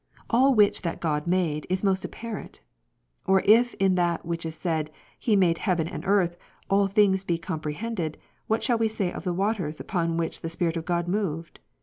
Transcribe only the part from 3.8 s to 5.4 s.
that which is said, He